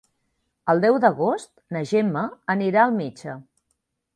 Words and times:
El 0.73 0.81
deu 0.85 0.95
d'agost 1.03 1.53
na 1.77 1.83
Gemma 1.91 2.25
anirà 2.55 2.85
al 2.87 2.99
metge. 2.99 3.37